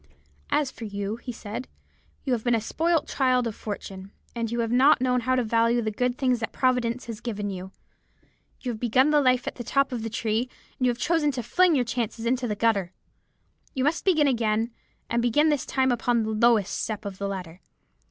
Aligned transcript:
"'As 0.49 0.71
for 0.71 0.85
you,' 0.85 1.17
he 1.17 1.31
said, 1.31 1.67
'you 2.23 2.33
have 2.33 2.43
been 2.43 2.55
a 2.55 2.59
spoilt 2.59 3.07
child 3.07 3.45
of 3.45 3.53
fortune, 3.55 4.11
and 4.35 4.51
you 4.51 4.61
have 4.61 4.71
not 4.71 4.99
known 4.99 5.19
how 5.19 5.35
to 5.35 5.43
value 5.43 5.79
the 5.79 5.91
good 5.91 6.17
things 6.17 6.39
that 6.39 6.51
Providence 6.51 7.05
has 7.05 7.21
given 7.21 7.51
you. 7.51 7.71
You 8.61 8.71
have 8.71 8.79
begun 8.79 9.11
life 9.11 9.45
at 9.45 9.57
the 9.57 9.63
top 9.63 9.91
of 9.91 10.01
the 10.01 10.09
tree, 10.09 10.49
and 10.79 10.87
you 10.87 10.89
have 10.89 10.97
chosen 10.97 11.29
to 11.33 11.43
fling 11.43 11.75
your 11.75 11.85
chances 11.85 12.25
into 12.25 12.47
the 12.47 12.55
gutter. 12.55 12.93
You 13.75 13.83
must 13.83 14.03
begin 14.03 14.27
again, 14.27 14.71
and 15.07 15.21
begin 15.21 15.49
this 15.49 15.67
time 15.67 15.91
upon 15.91 16.23
the 16.23 16.31
lowest 16.31 16.73
step 16.81 17.05
of 17.05 17.19
the 17.19 17.27
ladder. 17.27 17.61